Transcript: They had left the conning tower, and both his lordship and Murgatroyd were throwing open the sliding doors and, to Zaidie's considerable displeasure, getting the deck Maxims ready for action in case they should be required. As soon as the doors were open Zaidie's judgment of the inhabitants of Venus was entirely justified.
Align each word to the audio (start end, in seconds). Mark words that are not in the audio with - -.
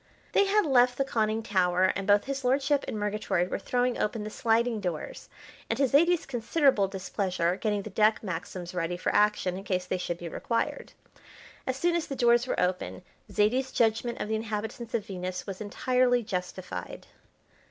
They 0.31 0.45
had 0.45 0.65
left 0.65 0.97
the 0.97 1.05
conning 1.05 1.43
tower, 1.43 1.93
and 1.95 2.07
both 2.07 2.23
his 2.25 2.43
lordship 2.43 2.83
and 2.87 2.97
Murgatroyd 2.97 3.51
were 3.51 3.59
throwing 3.59 3.99
open 4.01 4.23
the 4.23 4.31
sliding 4.31 4.79
doors 4.81 5.29
and, 5.69 5.77
to 5.77 5.87
Zaidie's 5.87 6.25
considerable 6.25 6.87
displeasure, 6.87 7.55
getting 7.55 7.83
the 7.83 7.91
deck 7.91 8.23
Maxims 8.23 8.73
ready 8.73 8.97
for 8.97 9.13
action 9.13 9.59
in 9.59 9.63
case 9.63 9.85
they 9.85 9.99
should 9.99 10.17
be 10.17 10.27
required. 10.27 10.93
As 11.67 11.77
soon 11.77 11.95
as 11.95 12.07
the 12.07 12.15
doors 12.15 12.47
were 12.47 12.59
open 12.59 13.03
Zaidie's 13.31 13.71
judgment 13.71 14.19
of 14.19 14.27
the 14.27 14.33
inhabitants 14.35 14.95
of 14.95 15.05
Venus 15.05 15.45
was 15.45 15.61
entirely 15.61 16.23
justified. 16.23 17.05